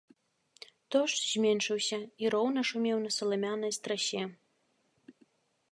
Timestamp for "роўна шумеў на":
2.35-3.11